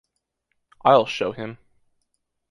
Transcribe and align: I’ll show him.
I’ll 0.83 1.05
show 1.05 1.31
him. 1.33 1.59